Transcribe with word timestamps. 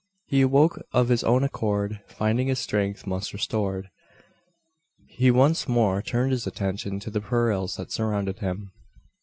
He 0.25 0.41
awoke 0.41 0.81
of 0.93 1.09
his 1.09 1.23
own 1.23 1.43
accord. 1.43 2.01
Finding 2.07 2.47
his 2.47 2.57
strength 2.57 3.05
much 3.05 3.31
restored, 3.33 3.91
he 5.05 5.29
once 5.29 5.67
more 5.67 6.01
turned 6.01 6.31
his 6.31 6.47
attention 6.47 6.99
to 7.01 7.11
the 7.11 7.21
perils 7.21 7.75
that 7.75 7.91
surrounded 7.91 8.39
him. 8.39 8.71